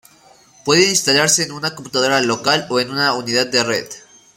Puede 0.65 0.89
instalarse 0.89 1.43
en 1.43 1.51
una 1.51 1.75
computadora 1.75 2.21
local 2.21 2.65
o 2.71 2.79
en 2.79 2.89
una 2.89 3.13
unidad 3.13 3.45
de 3.45 3.63
red. 3.63 3.85